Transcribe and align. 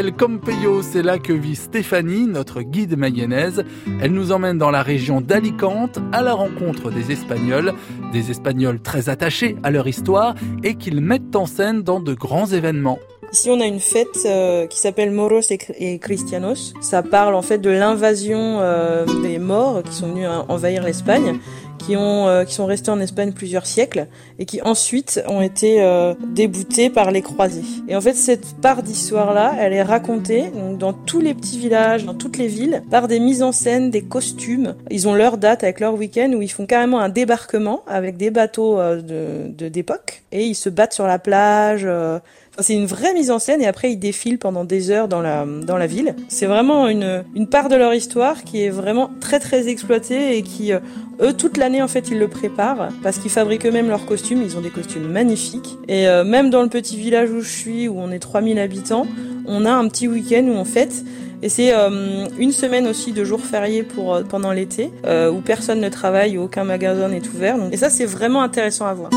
El 0.00 0.14
c'est 0.80 1.02
là 1.02 1.18
que 1.18 1.34
vit 1.34 1.56
Stéphanie, 1.56 2.26
notre 2.26 2.62
guide 2.62 2.96
mayonnaise. 2.96 3.64
Elle 4.00 4.12
nous 4.12 4.32
emmène 4.32 4.56
dans 4.56 4.70
la 4.70 4.82
région 4.82 5.20
d'Alicante 5.20 5.98
à 6.12 6.22
la 6.22 6.32
rencontre 6.32 6.90
des 6.90 7.12
Espagnols, 7.12 7.74
des 8.10 8.30
Espagnols 8.30 8.80
très 8.80 9.10
attachés 9.10 9.56
à 9.62 9.70
leur 9.70 9.86
histoire 9.86 10.34
et 10.64 10.76
qu'ils 10.76 11.02
mettent 11.02 11.36
en 11.36 11.44
scène 11.44 11.82
dans 11.82 12.00
de 12.00 12.14
grands 12.14 12.46
événements. 12.46 12.98
Ici, 13.30 13.50
on 13.50 13.60
a 13.60 13.66
une 13.66 13.78
fête 13.78 14.08
euh, 14.24 14.66
qui 14.66 14.78
s'appelle 14.78 15.10
Moros 15.10 15.42
et, 15.50 15.98
Cristianos. 15.98 16.72
Ça 16.80 17.02
parle 17.02 17.34
en 17.34 17.42
fait 17.42 17.58
de 17.58 17.70
l'invasion 17.70 18.58
euh, 18.60 19.04
des 19.22 19.38
morts 19.38 19.82
qui 19.82 19.92
sont 19.92 20.08
venus 20.08 20.28
envahir 20.48 20.82
l'Espagne 20.82 21.38
qui 21.80 21.96
ont 21.96 22.28
euh, 22.28 22.44
qui 22.44 22.54
sont 22.54 22.66
restés 22.66 22.90
en 22.90 23.00
Espagne 23.00 23.32
plusieurs 23.32 23.66
siècles 23.66 24.06
et 24.38 24.44
qui 24.44 24.60
ensuite 24.62 25.22
ont 25.26 25.40
été 25.40 25.82
euh, 25.82 26.14
déboutés 26.28 26.90
par 26.90 27.10
les 27.10 27.22
croisés. 27.22 27.64
Et 27.88 27.96
en 27.96 28.00
fait, 28.00 28.14
cette 28.14 28.56
part 28.60 28.82
d'histoire 28.82 29.34
là, 29.34 29.54
elle 29.58 29.72
est 29.72 29.82
racontée 29.82 30.50
donc, 30.50 30.78
dans 30.78 30.92
tous 30.92 31.20
les 31.20 31.34
petits 31.34 31.58
villages, 31.58 32.04
dans 32.04 32.14
toutes 32.14 32.36
les 32.36 32.46
villes, 32.46 32.82
par 32.90 33.08
des 33.08 33.20
mises 33.20 33.42
en 33.42 33.52
scène, 33.52 33.90
des 33.90 34.02
costumes. 34.02 34.74
Ils 34.90 35.08
ont 35.08 35.14
leur 35.14 35.38
date 35.38 35.64
avec 35.64 35.80
leur 35.80 35.94
week-end 35.94 36.32
où 36.34 36.42
ils 36.42 36.50
font 36.50 36.66
carrément 36.66 37.00
un 37.00 37.08
débarquement 37.08 37.82
avec 37.86 38.16
des 38.16 38.30
bateaux 38.30 38.78
euh, 38.78 39.00
de 39.00 39.68
d'époque 39.68 40.22
et 40.32 40.44
ils 40.44 40.54
se 40.54 40.68
battent 40.68 40.94
sur 40.94 41.06
la 41.06 41.18
plage. 41.18 41.86
C'est 42.58 42.74
une 42.74 42.86
vraie 42.86 43.14
mise 43.14 43.30
en 43.30 43.38
scène 43.38 43.62
et 43.62 43.66
après 43.66 43.92
ils 43.92 43.96
défilent 43.96 44.38
pendant 44.38 44.64
des 44.64 44.90
heures 44.90 45.08
dans 45.08 45.22
la, 45.22 45.46
dans 45.46 45.76
la 45.76 45.86
ville. 45.86 46.14
C'est 46.28 46.46
vraiment 46.46 46.88
une, 46.88 47.24
une 47.34 47.46
part 47.46 47.68
de 47.68 47.76
leur 47.76 47.94
histoire 47.94 48.42
qui 48.44 48.64
est 48.64 48.70
vraiment 48.70 49.10
très 49.20 49.38
très 49.38 49.68
exploitée 49.68 50.36
et 50.36 50.42
qui, 50.42 50.72
euh, 50.72 50.80
eux, 51.22 51.32
toute 51.32 51.56
l'année 51.56 51.82
en 51.82 51.88
fait 51.88 52.10
ils 52.10 52.18
le 52.18 52.28
préparent 52.28 52.88
parce 53.02 53.18
qu'ils 53.18 53.30
fabriquent 53.30 53.66
eux-mêmes 53.66 53.88
leurs 53.88 54.06
costumes. 54.06 54.42
Ils 54.42 54.56
ont 54.56 54.60
des 54.60 54.70
costumes 54.70 55.08
magnifiques. 55.08 55.76
Et 55.88 56.08
euh, 56.08 56.24
même 56.24 56.50
dans 56.50 56.62
le 56.62 56.68
petit 56.68 56.96
village 56.96 57.30
où 57.30 57.40
je 57.40 57.48
suis, 57.48 57.88
où 57.88 57.98
on 57.98 58.10
est 58.10 58.18
3000 58.18 58.58
habitants, 58.58 59.06
on 59.46 59.64
a 59.64 59.72
un 59.72 59.88
petit 59.88 60.08
week-end 60.08 60.44
où 60.46 60.52
on 60.52 60.64
fête. 60.64 61.04
Et 61.42 61.48
c'est 61.48 61.72
euh, 61.72 62.26
une 62.38 62.52
semaine 62.52 62.86
aussi 62.86 63.12
de 63.12 63.24
jours 63.24 63.40
fériés 63.40 63.82
pour 63.82 64.22
pendant 64.28 64.52
l'été, 64.52 64.90
où 65.06 65.40
personne 65.40 65.80
ne 65.80 65.88
travaille, 65.88 66.36
où 66.36 66.42
aucun 66.42 66.64
magasin 66.64 67.08
n'est 67.08 67.26
ouvert. 67.28 67.56
et 67.72 67.76
ça, 67.76 67.88
c'est 67.88 68.04
vraiment 68.04 68.42
intéressant 68.42 68.86
à 68.86 68.94
voir. 68.94 69.10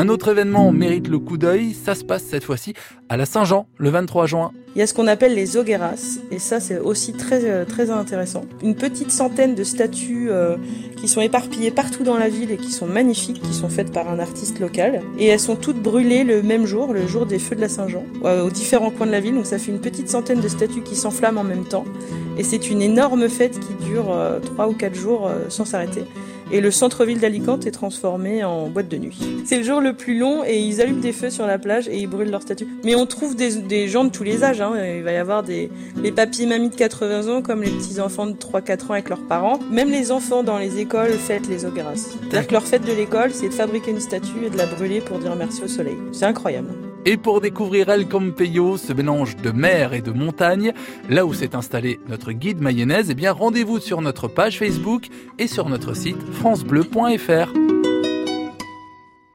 Un 0.00 0.08
autre 0.08 0.28
événement 0.28 0.70
mérite 0.70 1.08
le 1.08 1.18
coup 1.18 1.38
d'œil, 1.38 1.74
ça 1.74 1.96
se 1.96 2.04
passe 2.04 2.22
cette 2.22 2.44
fois-ci 2.44 2.72
à 3.08 3.16
la 3.16 3.26
Saint-Jean, 3.26 3.66
le 3.78 3.90
23 3.90 4.26
juin. 4.26 4.52
Il 4.78 4.80
y 4.80 4.84
a 4.84 4.86
ce 4.86 4.94
qu'on 4.94 5.08
appelle 5.08 5.34
les 5.34 5.56
hogueras, 5.56 6.20
et 6.30 6.38
ça 6.38 6.60
c'est 6.60 6.78
aussi 6.78 7.12
très, 7.12 7.44
euh, 7.44 7.64
très 7.64 7.90
intéressant. 7.90 8.44
Une 8.62 8.76
petite 8.76 9.10
centaine 9.10 9.56
de 9.56 9.64
statues 9.64 10.28
euh, 10.30 10.56
qui 10.96 11.08
sont 11.08 11.20
éparpillées 11.20 11.72
partout 11.72 12.04
dans 12.04 12.16
la 12.16 12.28
ville 12.28 12.52
et 12.52 12.56
qui 12.56 12.70
sont 12.70 12.86
magnifiques, 12.86 13.42
qui 13.42 13.52
sont 13.52 13.68
faites 13.68 13.90
par 13.90 14.08
un 14.08 14.20
artiste 14.20 14.60
local. 14.60 15.02
Et 15.18 15.26
elles 15.26 15.40
sont 15.40 15.56
toutes 15.56 15.82
brûlées 15.82 16.22
le 16.22 16.44
même 16.44 16.64
jour, 16.64 16.92
le 16.92 17.08
jour 17.08 17.26
des 17.26 17.40
feux 17.40 17.56
de 17.56 17.60
la 17.60 17.68
Saint-Jean, 17.68 18.04
euh, 18.24 18.46
aux 18.46 18.50
différents 18.50 18.92
coins 18.92 19.08
de 19.08 19.10
la 19.10 19.18
ville. 19.18 19.34
Donc 19.34 19.46
ça 19.46 19.58
fait 19.58 19.72
une 19.72 19.80
petite 19.80 20.08
centaine 20.08 20.40
de 20.40 20.46
statues 20.46 20.82
qui 20.82 20.94
s'enflamment 20.94 21.40
en 21.40 21.44
même 21.44 21.64
temps. 21.64 21.84
Et 22.36 22.44
c'est 22.44 22.70
une 22.70 22.80
énorme 22.80 23.28
fête 23.28 23.58
qui 23.58 23.84
dure 23.84 24.16
trois 24.44 24.68
ou 24.68 24.74
quatre 24.74 24.94
jours 24.94 25.28
sans 25.48 25.64
s'arrêter 25.64 26.04
et 26.50 26.60
le 26.60 26.70
centre-ville 26.70 27.20
d'Alicante 27.20 27.66
est 27.66 27.70
transformé 27.70 28.44
en 28.44 28.68
boîte 28.68 28.88
de 28.88 28.96
nuit. 28.96 29.18
C'est 29.44 29.58
le 29.58 29.64
jour 29.64 29.80
le 29.80 29.92
plus 29.92 30.18
long 30.18 30.44
et 30.44 30.58
ils 30.58 30.80
allument 30.80 31.00
des 31.00 31.12
feux 31.12 31.30
sur 31.30 31.46
la 31.46 31.58
plage 31.58 31.88
et 31.88 31.98
ils 31.98 32.06
brûlent 32.06 32.30
leurs 32.30 32.42
statues. 32.42 32.68
Mais 32.84 32.94
on 32.94 33.06
trouve 33.06 33.36
des, 33.36 33.88
gens 33.88 34.04
de 34.04 34.10
tous 34.10 34.24
les 34.24 34.44
âges. 34.44 34.60
Hein. 34.60 34.67
Il 34.74 35.02
va 35.02 35.12
y 35.12 35.16
avoir 35.16 35.42
des 35.42 35.70
les 36.02 36.12
papis 36.12 36.46
mamies 36.46 36.70
de 36.70 36.74
80 36.74 37.28
ans 37.28 37.42
comme 37.42 37.62
les 37.62 37.70
petits 37.70 38.00
enfants 38.00 38.26
de 38.26 38.32
3-4 38.32 38.86
ans 38.86 38.92
avec 38.92 39.08
leurs 39.08 39.26
parents. 39.26 39.58
Même 39.70 39.90
les 39.90 40.12
enfants 40.12 40.42
dans 40.42 40.58
les 40.58 40.78
écoles 40.78 41.12
fêtent 41.12 41.48
les 41.48 41.64
ogras. 41.64 41.94
C'est-à-dire 41.94 42.46
que 42.46 42.52
leur 42.52 42.64
fête 42.64 42.84
de 42.84 42.92
l'école, 42.92 43.30
c'est 43.32 43.48
de 43.48 43.54
fabriquer 43.54 43.90
une 43.90 44.00
statue 44.00 44.44
et 44.46 44.50
de 44.50 44.56
la 44.56 44.66
brûler 44.66 45.00
pour 45.00 45.18
dire 45.18 45.34
merci 45.36 45.62
au 45.62 45.68
soleil. 45.68 45.96
C'est 46.12 46.26
incroyable. 46.26 46.68
Et 47.04 47.16
pour 47.16 47.40
découvrir 47.40 47.88
El 47.88 48.06
Campeyo, 48.06 48.76
ce 48.76 48.92
mélange 48.92 49.36
de 49.36 49.50
mer 49.50 49.94
et 49.94 50.02
de 50.02 50.10
montagne, 50.10 50.72
là 51.08 51.24
où 51.24 51.32
s'est 51.32 51.54
installé 51.54 52.00
notre 52.08 52.32
guide 52.32 52.60
mayonnaise, 52.60 53.08
eh 53.10 53.14
bien 53.14 53.32
rendez-vous 53.32 53.78
sur 53.78 54.02
notre 54.02 54.28
page 54.28 54.58
Facebook 54.58 55.06
et 55.38 55.46
sur 55.46 55.68
notre 55.68 55.94
site 55.94 56.20
francebleu.fr. 56.32 57.77